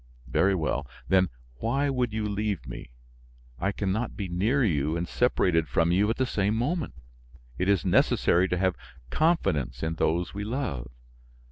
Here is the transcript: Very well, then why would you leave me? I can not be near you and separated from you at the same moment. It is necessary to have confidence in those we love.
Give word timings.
Very 0.25 0.55
well, 0.55 0.87
then 1.09 1.29
why 1.57 1.87
would 1.91 2.11
you 2.11 2.25
leave 2.27 2.65
me? 2.67 2.89
I 3.59 3.71
can 3.71 3.91
not 3.91 4.17
be 4.17 4.27
near 4.27 4.63
you 4.63 4.97
and 4.97 5.07
separated 5.07 5.67
from 5.67 5.91
you 5.91 6.09
at 6.09 6.15
the 6.17 6.25
same 6.25 6.55
moment. 6.55 6.95
It 7.59 7.69
is 7.69 7.85
necessary 7.85 8.47
to 8.47 8.57
have 8.57 8.75
confidence 9.11 9.83
in 9.83 9.93
those 9.93 10.33
we 10.33 10.43
love. 10.43 10.89